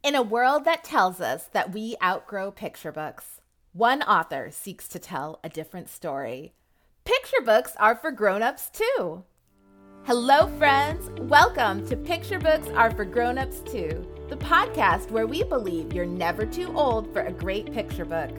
[0.00, 3.40] In a world that tells us that we outgrow picture books,
[3.72, 6.54] one author seeks to tell a different story.
[7.04, 9.24] Picture books are for grown-ups too.
[10.04, 11.10] Hello, friends.
[11.22, 16.46] Welcome to Picture Books Are for Grown-ups Too, the podcast where we believe you're never
[16.46, 18.30] too old for a great picture book.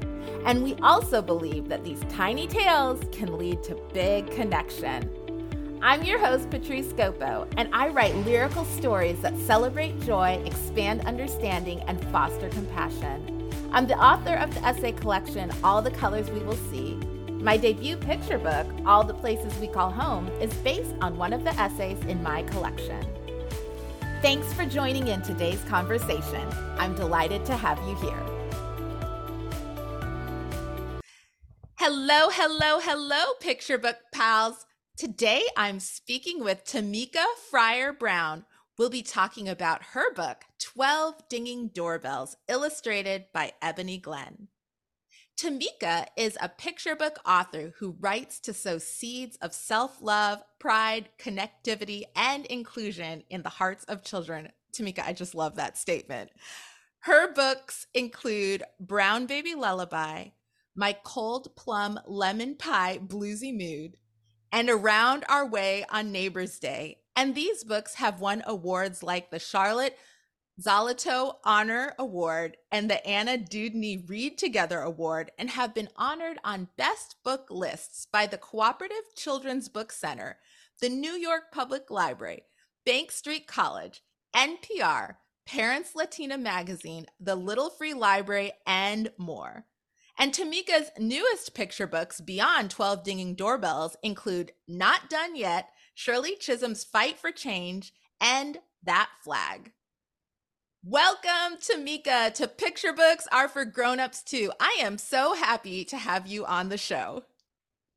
[0.46, 5.14] And we also believe that these tiny tales can lead to big connection.
[5.82, 11.80] I'm your host, Patrice Gopo, and I write lyrical stories that celebrate joy, expand understanding,
[11.88, 13.50] and foster compassion.
[13.72, 16.96] I'm the author of the essay collection, All the Colors We Will See.
[17.42, 21.46] My debut picture book, All the Places We Call Home, is based on one of
[21.46, 23.02] the essays in my collection.
[24.22, 26.46] Thanks for joining in today's conversation.
[26.78, 28.26] I'm delighted to have you here.
[31.78, 34.66] Hello, hello, hello, picture book pals.
[35.00, 38.44] Today, I'm speaking with Tameka Fryer Brown.
[38.78, 44.50] We'll be talking about her book, 12 Dinging Doorbells, illustrated by Ebony Glenn.
[45.40, 51.08] Tameka is a picture book author who writes to sow seeds of self love, pride,
[51.18, 54.50] connectivity, and inclusion in the hearts of children.
[54.74, 56.30] Tameka, I just love that statement.
[57.04, 60.32] Her books include Brown Baby Lullaby,
[60.76, 63.96] My Cold Plum Lemon Pie Bluesy Mood,
[64.52, 67.00] and Around Our Way on Neighbor's Day.
[67.16, 69.98] And these books have won awards like the Charlotte
[70.62, 76.68] Zolotow Honor Award and the Anna Dewdney Read Together Award and have been honored on
[76.78, 80.38] best book lists by the Cooperative Children's Book Center,
[80.82, 82.44] the New York Public Library,
[82.86, 84.02] Bank Street College,
[84.36, 89.66] NPR, Parents Latina Magazine, the Little Free Library, and more.
[90.22, 96.84] And Tameka's newest picture books beyond 12 Dinging Doorbells include Not Done Yet, Shirley Chisholm's
[96.84, 99.72] Fight for Change, and That Flag.
[100.84, 104.52] Welcome, Tameka, to Picture Books Are for Grown-Ups Too.
[104.60, 107.24] I am so happy to have you on the show.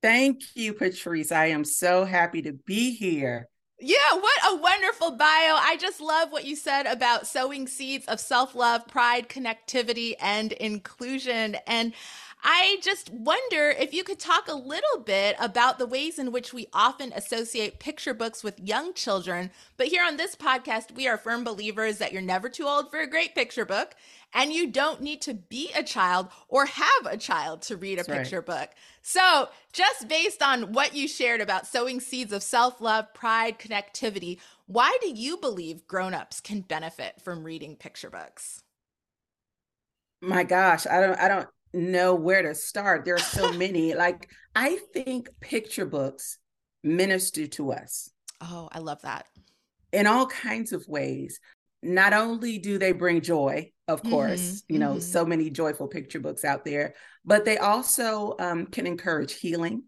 [0.00, 1.32] Thank you, Patrice.
[1.32, 3.48] I am so happy to be here.
[3.82, 5.26] Yeah, what a wonderful bio.
[5.28, 10.52] I just love what you said about sowing seeds of self love, pride, connectivity, and
[10.52, 11.56] inclusion.
[11.66, 11.94] And
[12.44, 16.52] I just wonder if you could talk a little bit about the ways in which
[16.52, 19.52] we often associate picture books with young children.
[19.76, 22.98] But here on this podcast, we are firm believers that you're never too old for
[22.98, 23.94] a great picture book.
[24.34, 28.02] And you don't need to be a child or have a child to read a
[28.02, 28.46] That's picture right.
[28.46, 28.70] book.
[29.02, 34.38] So, just based on what you shared about sowing seeds of self love, pride, connectivity,
[34.66, 38.62] why do you believe grown-ups can benefit from reading picture books?
[40.22, 43.04] My gosh, I don't I don't know where to start.
[43.04, 43.94] There are so many.
[43.94, 46.38] Like I think picture books
[46.82, 48.10] minister to us.
[48.40, 49.26] Oh, I love that.
[49.92, 51.40] In all kinds of ways.
[51.84, 55.00] Not only do they bring joy, of course, mm-hmm, you know, mm-hmm.
[55.00, 56.94] so many joyful picture books out there,
[57.24, 59.82] but they also um, can encourage healing.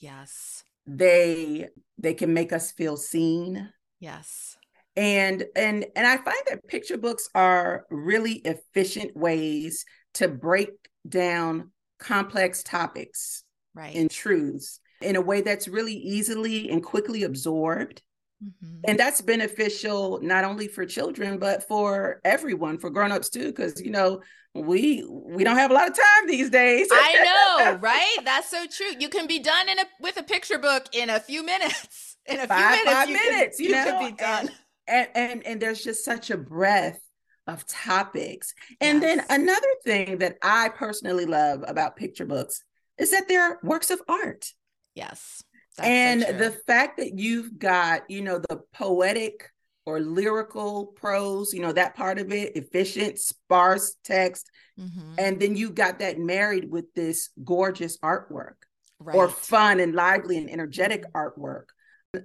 [0.00, 0.64] Yes.
[0.86, 3.70] They they can make us feel seen.
[4.00, 4.56] Yes.
[4.96, 10.70] And and and I find that picture books are really efficient ways to break
[11.08, 13.44] down complex topics
[13.74, 13.94] right.
[13.94, 18.02] and truths in a way that's really easily and quickly absorbed.
[18.42, 18.80] Mm-hmm.
[18.84, 23.90] And that's beneficial not only for children but for everyone, for grown-ups too because you
[23.90, 24.22] know,
[24.54, 26.88] we we don't have a lot of time these days.
[26.90, 28.16] I know, right?
[28.24, 28.92] That's so true.
[28.98, 32.16] You can be done in a with a picture book in a few minutes.
[32.26, 33.84] In a five, few minutes, five you minutes, can, you, you know?
[33.84, 34.50] can be done.
[34.86, 37.00] And, and and and there's just such a breadth
[37.52, 38.54] of topics.
[38.80, 39.16] And yes.
[39.28, 42.62] then another thing that I personally love about picture books
[42.98, 44.52] is that they're works of art.
[44.94, 45.42] Yes.
[45.78, 49.50] And so the fact that you've got, you know, the poetic
[49.86, 54.50] or lyrical prose, you know, that part of it, efficient, sparse text.
[54.78, 55.14] Mm-hmm.
[55.18, 58.56] And then you got that married with this gorgeous artwork
[58.98, 59.16] right.
[59.16, 61.66] or fun and lively and energetic artwork.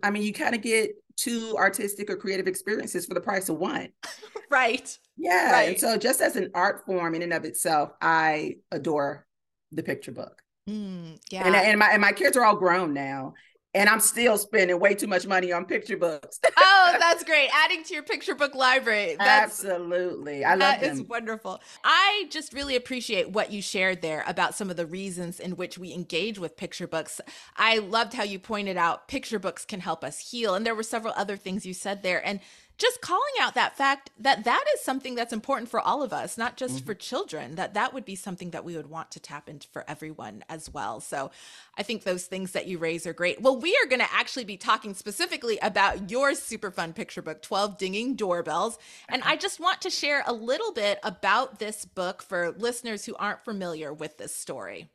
[0.03, 3.57] I mean, you kind of get two artistic or creative experiences for the price of
[3.57, 3.89] one.
[4.49, 4.97] right.
[5.17, 5.51] Yeah.
[5.51, 5.69] Right.
[5.69, 9.25] And so just as an art form in and of itself, I adore
[9.71, 10.41] the picture book.
[10.69, 11.45] Mm, yeah.
[11.45, 13.33] And, and my and my kids are all grown now
[13.75, 16.39] and I'm still spending way too much money on picture books.
[16.57, 17.49] oh, that's great.
[17.53, 19.17] Adding to your picture book library.
[19.19, 20.45] That's, Absolutely.
[20.45, 21.59] I love that is wonderful.
[21.83, 25.77] I just really appreciate what you shared there about some of the reasons in which
[25.77, 27.19] we engage with picture books.
[27.57, 30.55] I loved how you pointed out picture books can help us heal.
[30.55, 32.25] And there were several other things you said there.
[32.25, 32.39] And
[32.77, 36.37] just calling out that fact that that is something that's important for all of us,
[36.37, 36.85] not just mm-hmm.
[36.85, 39.85] for children, that that would be something that we would want to tap into for
[39.87, 40.99] everyone as well.
[40.99, 41.31] So
[41.77, 43.41] I think those things that you raise are great.
[43.41, 47.41] Well, we are going to actually be talking specifically about your super fun picture book,
[47.41, 48.77] 12 Dinging Doorbells.
[49.07, 53.15] And I just want to share a little bit about this book for listeners who
[53.15, 54.89] aren't familiar with this story.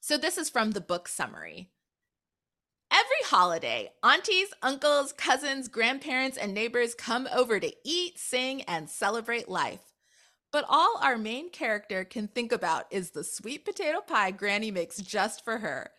[0.00, 1.70] So this is from the book summary.
[3.04, 9.46] Every holiday, aunties, uncles, cousins, grandparents, and neighbors come over to eat, sing, and celebrate
[9.46, 9.92] life.
[10.50, 14.96] But all our main character can think about is the sweet potato pie Granny makes
[14.96, 15.90] just for her.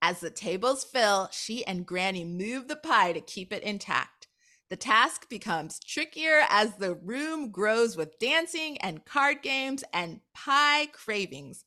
[0.00, 4.28] As the tables fill, she and Granny move the pie to keep it intact.
[4.70, 10.86] The task becomes trickier as the room grows with dancing and card games and pie
[10.86, 11.66] cravings.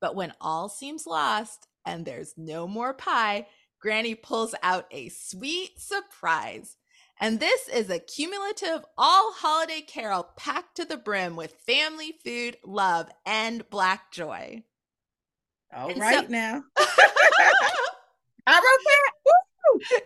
[0.00, 3.48] But when all seems lost and there's no more pie,
[3.80, 6.76] Granny pulls out a sweet surprise.
[7.20, 12.56] And this is a cumulative all holiday carol packed to the brim with family, food,
[12.64, 14.62] love, and black joy.
[15.74, 16.62] All and right so- now.
[18.46, 19.12] I wrote that.
[19.26, 19.32] Woo!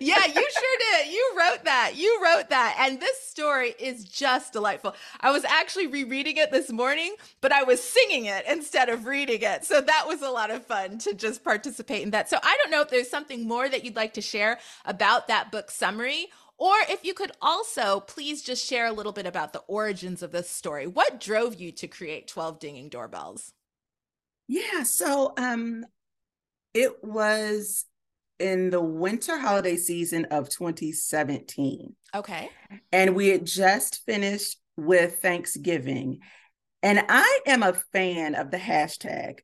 [0.00, 1.12] Yeah, you sure did.
[1.12, 1.92] You wrote that.
[1.96, 2.76] You wrote that.
[2.80, 4.94] And this story is just delightful.
[5.20, 9.42] I was actually rereading it this morning, but I was singing it instead of reading
[9.42, 9.64] it.
[9.64, 12.28] So that was a lot of fun to just participate in that.
[12.28, 15.50] So I don't know if there's something more that you'd like to share about that
[15.50, 16.26] book summary.
[16.58, 20.32] Or if you could also please just share a little bit about the origins of
[20.32, 20.86] this story.
[20.86, 23.52] What drove you to create 12 Dinging Doorbells?
[24.48, 25.84] Yeah, so um
[26.74, 27.84] it was
[28.42, 31.94] in the winter holiday season of 2017.
[32.14, 32.50] Okay.
[32.90, 36.20] And we had just finished with Thanksgiving.
[36.82, 39.38] And I am a fan of the hashtag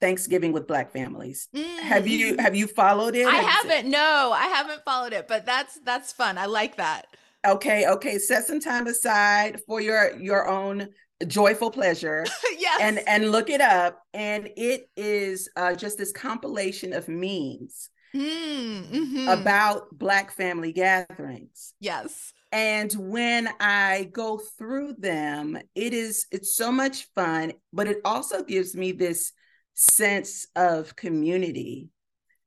[0.00, 1.48] Thanksgiving with Black families.
[1.54, 1.78] Mm.
[1.78, 2.40] Have you mm.
[2.40, 3.26] have you followed it?
[3.26, 3.88] I haven't.
[3.88, 6.38] No, I haven't followed it, but that's that's fun.
[6.38, 7.06] I like that.
[7.46, 8.18] Okay, okay.
[8.18, 10.88] Set some time aside for your your own
[11.26, 12.24] joyful pleasure
[12.58, 12.80] yes.
[12.80, 19.28] and and look it up and it is uh, just this compilation of memes mm-hmm.
[19.28, 21.74] about Black family gatherings.
[21.80, 22.32] Yes.
[22.52, 28.42] And when I go through them, it is it's so much fun, but it also
[28.42, 29.32] gives me this
[29.74, 31.90] sense of community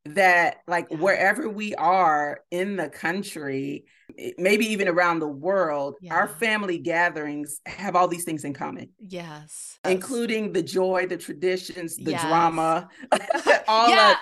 [0.05, 3.85] that like wherever we are in the country
[4.37, 6.13] maybe even around the world yeah.
[6.13, 11.95] our family gatherings have all these things in common yes including the joy the traditions
[11.95, 12.21] the yes.
[12.21, 12.89] drama
[13.67, 14.15] all yeah.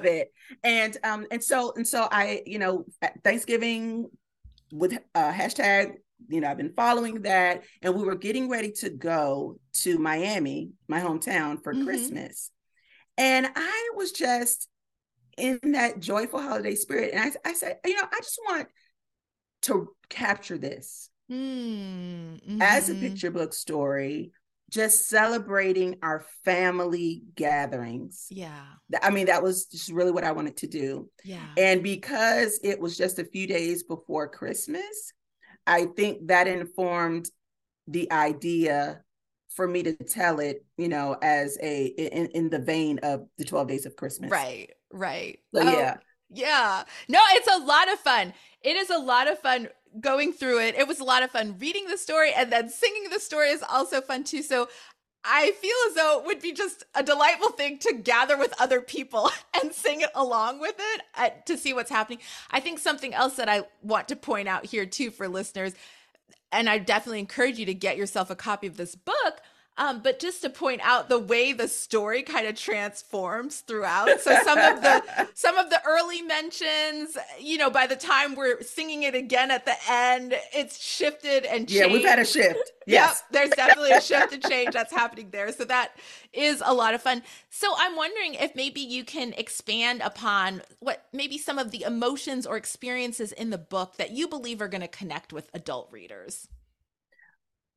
[0.00, 0.32] It.
[0.62, 2.84] And um and so and so I, you know,
[3.24, 4.10] Thanksgiving
[4.72, 5.94] with uh hashtag,
[6.28, 10.70] you know, I've been following that and we were getting ready to go to Miami,
[10.88, 11.84] my hometown for mm-hmm.
[11.84, 12.50] Christmas.
[13.18, 14.68] And I was just
[15.36, 18.68] in that joyful holiday spirit and I I said, you know, I just want
[19.62, 21.08] to capture this.
[21.30, 22.60] Mm-hmm.
[22.60, 24.32] As a picture book story
[24.72, 28.26] just celebrating our family gatherings.
[28.30, 28.64] Yeah.
[29.02, 31.10] I mean, that was just really what I wanted to do.
[31.24, 31.46] Yeah.
[31.58, 35.12] And because it was just a few days before Christmas,
[35.66, 37.28] I think that informed
[37.86, 39.02] the idea
[39.54, 43.44] for me to tell it, you know, as a in, in the vein of the
[43.44, 44.30] 12 days of Christmas.
[44.30, 45.38] Right, right.
[45.54, 45.96] So oh, yeah.
[46.30, 46.84] Yeah.
[47.08, 48.32] No, it's a lot of fun.
[48.62, 49.68] It is a lot of fun
[50.00, 50.74] going through it.
[50.74, 53.62] It was a lot of fun reading the story and then singing the story is
[53.68, 54.42] also fun too.
[54.42, 54.68] So
[55.24, 58.80] I feel as though it would be just a delightful thing to gather with other
[58.80, 59.30] people
[59.62, 62.18] and sing it along with it uh, to see what's happening.
[62.50, 65.74] I think something else that I want to point out here too for listeners,
[66.50, 69.40] and I definitely encourage you to get yourself a copy of this book
[69.78, 74.20] um, but just to point out the way the story kind of transforms throughout.
[74.20, 78.60] So some of the some of the early mentions, you know, by the time we're
[78.62, 81.72] singing it again at the end, it's shifted and changed.
[81.72, 82.58] Yeah, we've had a shift.
[82.84, 83.22] Yes.
[83.30, 85.52] yep, there's definitely a shift and change that's happening there.
[85.52, 85.92] So that
[86.32, 87.22] is a lot of fun.
[87.48, 92.44] So I'm wondering if maybe you can expand upon what maybe some of the emotions
[92.44, 96.48] or experiences in the book that you believe are going to connect with adult readers.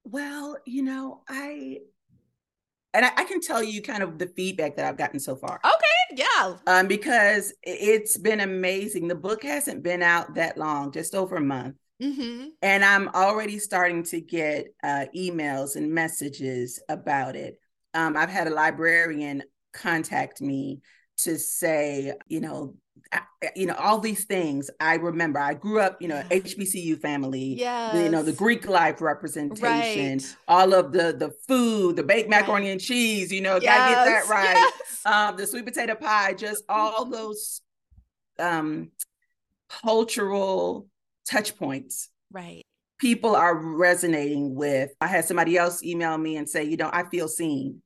[0.06, 1.80] Well, you know, I
[2.94, 5.60] and I, I, can tell you kind of the feedback that I've gotten so far.
[5.66, 6.56] Okay, yeah.
[6.66, 9.10] Um, because it's been amazing.
[9.10, 11.76] The book hasn't been out that long, just over a month.
[12.02, 12.48] Mm-hmm.
[12.62, 17.60] And I'm already starting to get uh, emails and messages about it.
[17.94, 19.44] Um, I've had a librarian
[19.74, 20.82] contact me
[21.18, 22.76] to say, you know,
[23.56, 27.96] you know all these things i remember i grew up you know hbcu family yeah
[28.02, 30.36] you know the greek life representation right.
[30.48, 32.72] all of the the food the baked macaroni right.
[32.72, 33.64] and cheese you know yes.
[33.64, 35.02] gotta get that right yes.
[35.06, 37.62] um the sweet potato pie just all those
[38.40, 38.90] um
[39.70, 40.88] cultural
[41.28, 42.64] touch points right
[42.98, 44.92] people are resonating with.
[45.02, 47.82] I had somebody else email me and say, you know, I feel seen.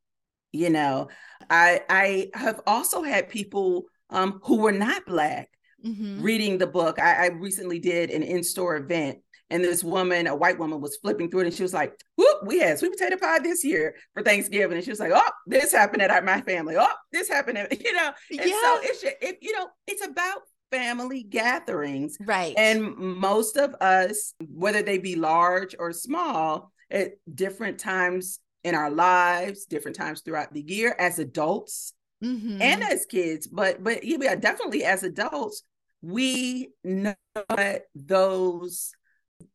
[0.52, 1.10] You know,
[1.50, 5.50] I I have also had people um, who were not black
[5.86, 6.22] mm-hmm.
[6.22, 7.00] reading the book.
[7.00, 11.30] I, I recently did an in-store event and this woman, a white woman, was flipping
[11.30, 14.22] through it and she was like, Whoop, we had sweet potato pie this year for
[14.22, 14.78] Thanksgiving.
[14.78, 16.76] And she was like, Oh, this happened at my family.
[16.78, 18.12] Oh, this happened at, you know.
[18.30, 18.62] And yeah.
[18.62, 22.16] so it's it, you know, it's about family gatherings.
[22.20, 22.54] Right.
[22.58, 28.92] And most of us, whether they be large or small, at different times in our
[28.92, 32.62] lives, different times throughout the year as adults mm-hmm.
[32.62, 35.64] and as kids, but but yeah, definitely as adults,
[36.02, 37.16] we know
[37.48, 38.92] what those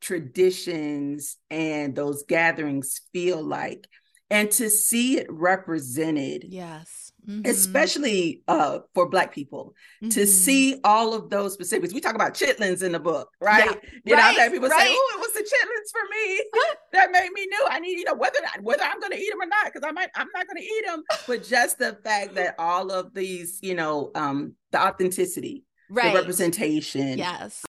[0.01, 3.87] traditions and those gatherings feel like
[4.31, 7.43] and to see it represented yes mm-hmm.
[7.45, 10.11] especially uh, for black people mm-hmm.
[10.11, 13.91] to see all of those specifics we talk about chitlins in the book right yeah.
[14.05, 14.37] you right.
[14.37, 14.87] know people right.
[14.87, 16.43] say oh it was the chitlins for me
[16.93, 19.41] that made me new i need you know whether whether i'm going to eat them
[19.41, 22.35] or not because i might i'm not going to eat them but just the fact
[22.35, 26.13] that all of these you know um the authenticity right.
[26.13, 27.65] the representation yes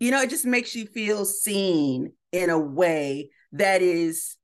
[0.00, 4.36] you know, it just makes you feel seen in a way that is,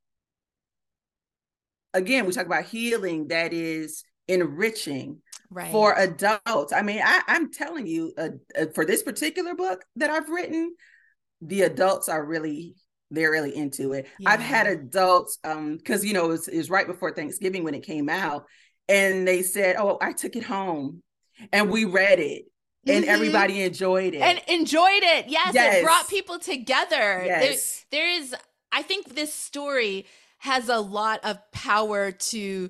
[1.95, 5.73] again, we talk about healing that is enriching right.
[5.73, 6.73] for adults.
[6.73, 10.75] I mean, I, am telling you, uh, uh, for this particular book that I've written,
[11.41, 12.75] the adults are really
[13.11, 14.09] they're really into it.
[14.19, 14.31] Yeah.
[14.31, 17.75] I've had adults, um, because you know, it was, it was right before Thanksgiving when
[17.75, 18.45] it came out,
[18.89, 21.03] and they said, Oh, I took it home
[21.53, 22.45] and we read it
[22.87, 23.15] and mm-hmm.
[23.15, 25.77] everybody enjoyed it and enjoyed it yes, yes.
[25.77, 27.85] it brought people together yes.
[27.91, 28.35] there, there is
[28.73, 30.07] i think this story
[30.45, 32.69] has a lot of power to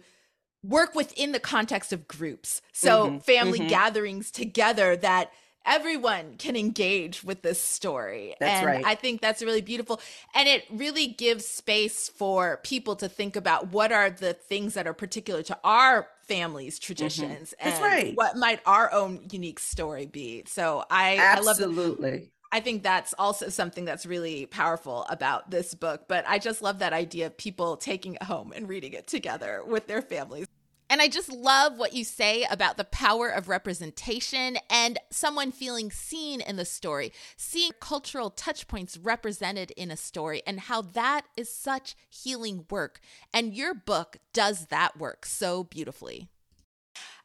[0.62, 3.18] work within the context of groups so mm-hmm.
[3.18, 3.68] family mm-hmm.
[3.68, 5.32] gatherings together that
[5.66, 8.34] everyone can engage with this story.
[8.38, 8.84] That's and right.
[8.84, 10.00] I think that's really beautiful.
[10.34, 14.86] And it really gives space for people to think about what are the things that
[14.86, 16.86] are particular to our families' mm-hmm.
[16.86, 17.68] traditions mm-hmm.
[17.68, 18.14] That's right.
[18.14, 20.44] what might our own unique story be.
[20.46, 22.08] So I absolutely.
[22.08, 22.22] I love
[22.54, 26.04] I think that's also something that's really powerful about this book.
[26.06, 29.64] But I just love that idea of people taking it home and reading it together
[29.66, 30.46] with their families.
[30.88, 35.90] And I just love what you say about the power of representation and someone feeling
[35.90, 41.52] seen in the story, seeing cultural touchpoints represented in a story, and how that is
[41.52, 43.00] such healing work.
[43.32, 46.28] And your book does that work so beautifully.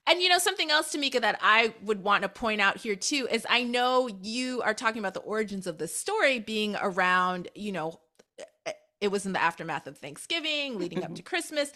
[0.09, 3.27] And you know, something else, Tameka, that I would want to point out here too
[3.31, 7.71] is I know you are talking about the origins of the story being around, you
[7.71, 7.99] know,
[8.39, 11.29] eh, eh, it was in the aftermath of Thanksgiving, leading up to mm-hmm.
[11.29, 11.71] Christmas.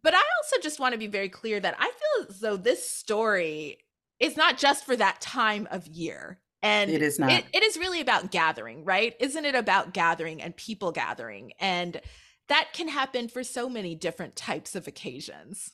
[0.00, 2.88] But I also just want to be very clear that I feel as though this
[2.88, 3.78] story
[4.20, 6.38] is not just for that time of year.
[6.62, 7.32] And it is not.
[7.32, 9.16] It, it is really about gathering, right?
[9.18, 11.52] Isn't it about gathering and people gathering?
[11.58, 12.00] And
[12.48, 15.72] that can happen for so many different types of occasions.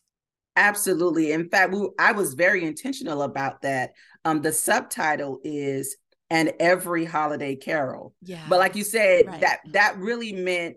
[0.57, 1.33] Absolutely.
[1.33, 3.93] In fact, we, I was very intentional about that.
[4.25, 5.97] Um, the subtitle is
[6.31, 8.45] "And Every Holiday Carol." Yeah.
[8.49, 9.41] But like you said, right.
[9.43, 10.77] that that really meant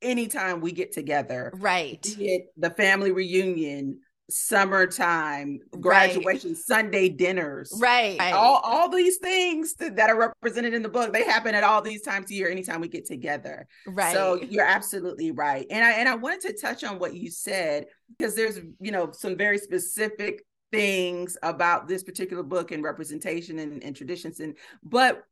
[0.00, 1.52] anytime we get together.
[1.54, 2.02] Right.
[2.56, 6.58] the family reunion, summertime, graduation, right.
[6.58, 7.76] Sunday dinners.
[7.80, 8.20] Right.
[8.32, 11.82] All, all these things that, that, are represented in the book, they happen at all
[11.82, 13.66] these times a year, anytime we get together.
[13.86, 14.12] Right.
[14.12, 15.66] So you're absolutely right.
[15.70, 17.86] And I and I wanted to touch on what you said,
[18.18, 23.82] because there's, you know, some very specific things about this particular book and representation and,
[23.82, 24.40] and traditions.
[24.40, 25.22] And but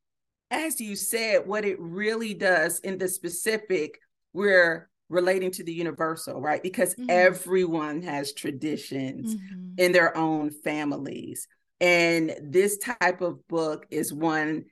[0.50, 3.98] as you said, what it really does in the specific
[4.34, 6.62] we're relating to the universal, right?
[6.62, 7.10] Because mm-hmm.
[7.10, 9.74] everyone has traditions mm-hmm.
[9.78, 11.46] in their own families.
[11.80, 14.64] And this type of book is one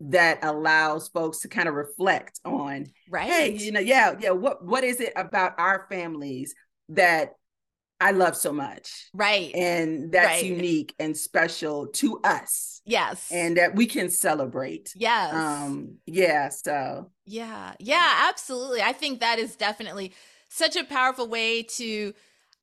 [0.00, 4.62] that allows folks to kind of reflect on right hey you know yeah yeah what
[4.62, 6.54] what is it about our families
[6.90, 7.32] that
[8.00, 9.08] I love so much.
[9.14, 9.54] Right.
[9.54, 10.44] And that's right.
[10.44, 12.82] unique and special to us.
[12.84, 13.30] Yes.
[13.32, 14.92] And that we can celebrate.
[14.94, 15.34] Yes.
[15.34, 17.10] Um yeah, so.
[17.24, 17.74] Yeah.
[17.78, 18.82] Yeah, absolutely.
[18.82, 20.12] I think that is definitely
[20.48, 22.12] such a powerful way to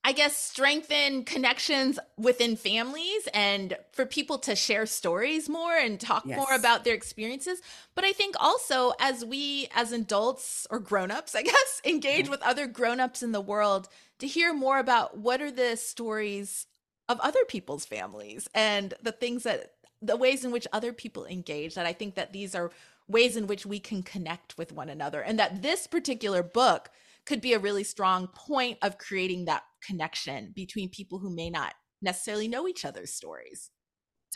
[0.06, 6.24] I guess strengthen connections within families and for people to share stories more and talk
[6.26, 6.38] yes.
[6.38, 7.62] more about their experiences.
[7.96, 12.32] But I think also as we as adults or grown-ups, I guess, engage mm-hmm.
[12.32, 13.88] with other grown-ups in the world,
[14.20, 16.68] to hear more about what are the stories
[17.10, 21.76] of other people's families and the things that the ways in which other people engage
[21.76, 22.72] that I think that these are
[23.08, 26.90] ways in which we can connect with one another and that this particular book
[27.26, 31.74] could be a really strong point of creating that connection between people who may not
[32.02, 33.70] necessarily know each other's stories.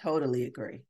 [0.01, 0.81] Totally agree.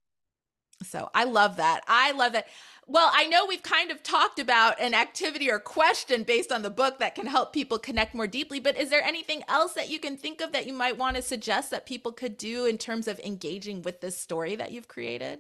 [0.84, 1.82] So I love that.
[1.88, 2.48] I love that.
[2.86, 6.70] Well, I know we've kind of talked about an activity or question based on the
[6.70, 10.00] book that can help people connect more deeply, but is there anything else that you
[10.00, 13.08] can think of that you might want to suggest that people could do in terms
[13.08, 15.40] of engaging with this story that you've created?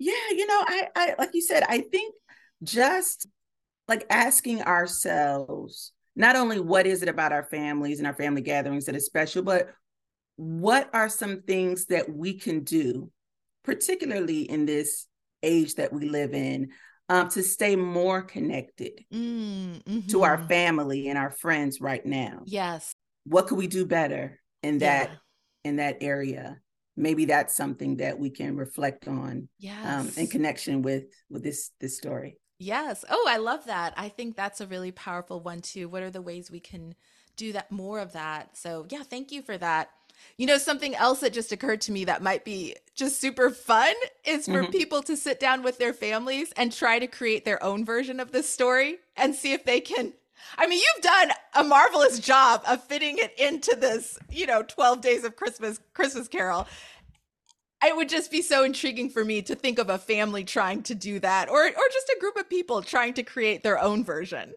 [0.00, 2.14] Yeah, you know, I, I like you said, I think
[2.64, 3.28] just
[3.88, 8.84] like asking ourselves not only what is it about our families and our family gatherings
[8.86, 9.70] that is special, but
[10.36, 13.10] what are some things that we can do,
[13.64, 15.06] particularly in this
[15.42, 16.70] age that we live in,
[17.08, 20.06] um, to stay more connected mm, mm-hmm.
[20.08, 20.48] to our mm-hmm.
[20.48, 22.42] family and our friends right now.
[22.44, 22.92] Yes.
[23.24, 25.16] What could we do better in that yeah.
[25.70, 26.58] in that area?
[26.96, 29.86] Maybe that's something that we can reflect on yes.
[29.86, 32.38] um, in connection with with this this story.
[32.58, 33.04] Yes.
[33.08, 33.94] Oh, I love that.
[33.96, 35.88] I think that's a really powerful one too.
[35.88, 36.94] What are the ways we can
[37.36, 38.56] do that more of that?
[38.56, 39.90] So, yeah, thank you for that.
[40.36, 43.94] You know, something else that just occurred to me that might be just super fun
[44.24, 44.72] is for mm-hmm.
[44.72, 48.32] people to sit down with their families and try to create their own version of
[48.32, 50.12] this story and see if they can.
[50.56, 55.00] I mean, you've done a marvelous job of fitting it into this, you know, 12
[55.00, 56.66] days of Christmas Christmas Carol.
[57.84, 60.94] It would just be so intriguing for me to think of a family trying to
[60.94, 64.54] do that or or just a group of people trying to create their own version.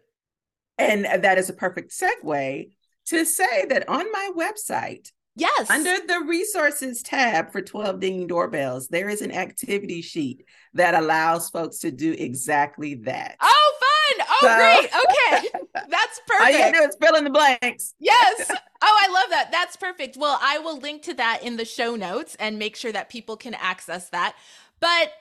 [0.78, 2.72] And that is a perfect segue
[3.08, 5.70] to say that on my website, Yes.
[5.70, 11.50] Under the resources tab for 12 dinging doorbells, there is an activity sheet that allows
[11.50, 13.38] folks to do exactly that.
[13.42, 14.28] Oh, fun.
[14.30, 14.90] Oh, so, great.
[14.94, 15.68] Okay.
[15.74, 16.42] That's oh, perfect.
[16.42, 17.94] All you gotta fill in the blanks.
[18.00, 18.52] Yes.
[18.84, 19.52] Oh, I love that.
[19.52, 20.18] That's perfect.
[20.18, 23.38] Well, I will link to that in the show notes and make sure that people
[23.38, 24.36] can access that.
[24.80, 25.12] But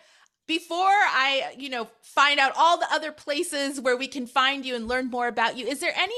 [0.46, 4.74] before I, you know, find out all the other places where we can find you
[4.74, 6.14] and learn more about you, is there any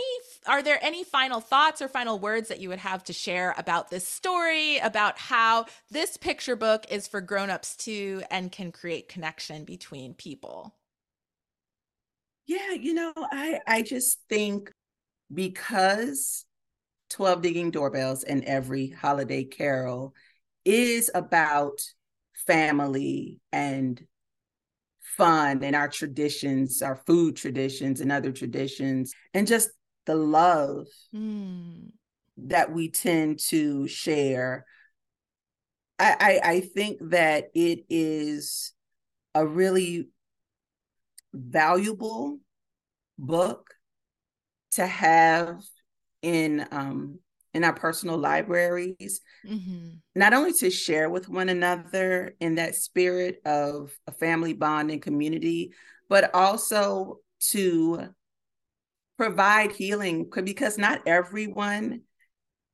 [0.46, 3.90] are there any final thoughts or final words that you would have to share about
[3.90, 9.64] this story, about how this picture book is for grown-ups too and can create connection
[9.64, 10.74] between people?
[12.46, 14.72] Yeah, you know, I I just think
[15.34, 16.46] because
[17.12, 20.14] 12 Dinging doorbells and every holiday carol
[20.64, 21.80] is about
[22.46, 24.02] family and
[25.00, 29.70] fun and our traditions, our food traditions and other traditions, and just
[30.06, 31.90] the love mm.
[32.38, 34.64] that we tend to share.
[35.98, 38.72] I, I, I think that it is
[39.34, 40.08] a really
[41.34, 42.38] valuable
[43.18, 43.74] book
[44.72, 45.62] to have
[46.22, 47.18] in um,
[47.54, 49.90] in our personal libraries, mm-hmm.
[50.14, 55.02] not only to share with one another in that spirit of a family bond and
[55.02, 55.72] community,
[56.08, 57.18] but also
[57.50, 58.08] to
[59.18, 62.00] provide healing because not everyone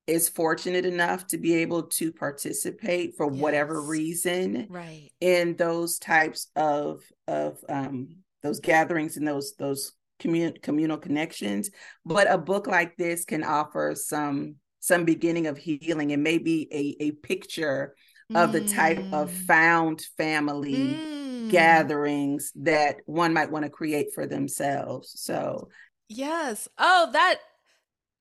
[0.07, 3.43] is fortunate enough to be able to participate for yes.
[3.43, 8.09] whatever reason right in those types of of um
[8.43, 11.71] those gatherings and those those commun- communal connections
[12.05, 17.05] but a book like this can offer some some beginning of healing and maybe a,
[17.05, 17.95] a picture
[18.35, 18.53] of mm.
[18.53, 19.47] the type of mm.
[19.47, 21.51] found family mm.
[21.51, 25.13] gatherings that one might want to create for themselves.
[25.17, 25.69] So,
[26.09, 26.69] yes.
[26.79, 27.39] Oh, that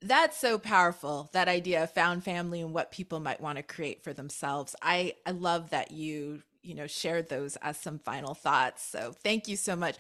[0.02, 4.04] that's so powerful that idea of found family and what people might want to create
[4.04, 8.88] for themselves i i love that you you know shared those as some final thoughts
[8.88, 9.96] so thank you so much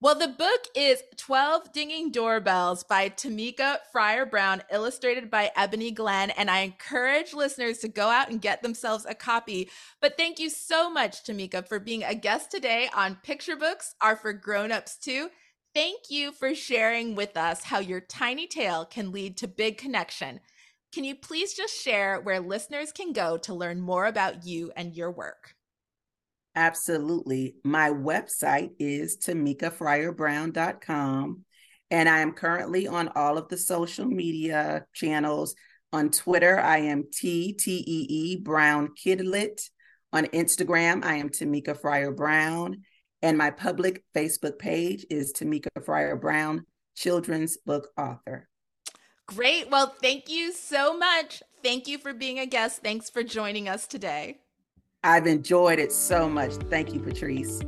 [0.00, 6.30] well, the book is 12 Dinging Doorbells by Tameka Fryer Brown, illustrated by Ebony Glenn.
[6.30, 9.70] And I encourage listeners to go out and get themselves a copy.
[10.00, 14.14] But thank you so much, Tameka, for being a guest today on Picture Books Are
[14.14, 15.30] for Grown-Ups Too.
[15.74, 20.38] Thank you for sharing with us how your tiny tale can lead to big connection.
[20.92, 24.94] Can you please just share where listeners can go to learn more about you and
[24.94, 25.56] your work?
[26.58, 27.54] Absolutely.
[27.62, 31.44] My website is tamekafryerbrown.com.
[31.92, 35.54] And I am currently on all of the social media channels.
[35.92, 39.70] On Twitter, I am T T E E Brown Kidlit.
[40.12, 42.82] On Instagram, I am Tameka Fryer Brown.
[43.22, 46.66] And my public Facebook page is Tameka Fryer Brown,
[46.96, 48.48] children's book author.
[49.26, 49.70] Great.
[49.70, 51.40] Well, thank you so much.
[51.62, 52.82] Thank you for being a guest.
[52.82, 54.40] Thanks for joining us today.
[55.04, 56.54] I've enjoyed it so much.
[56.54, 57.62] Thank you, Patrice.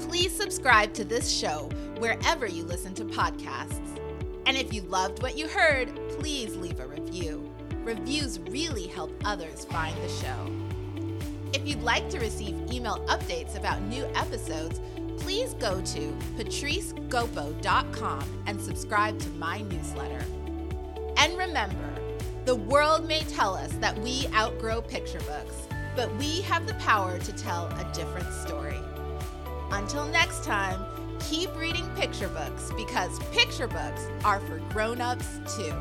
[0.00, 1.68] Please subscribe to this show
[1.98, 4.00] wherever you listen to podcasts.
[4.46, 7.48] And if you loved what you heard, please leave a review.
[7.84, 10.50] Reviews really help others find the show.
[11.52, 14.80] If you'd like to receive email updates about new episodes,
[15.18, 20.24] please go to patricegopo.com and subscribe to my newsletter.
[21.16, 21.88] And remember,
[22.48, 27.18] The world may tell us that we outgrow picture books, but we have the power
[27.18, 28.78] to tell a different story.
[29.70, 30.82] Until next time,
[31.20, 35.74] keep reading picture books because picture books are for grown-ups too.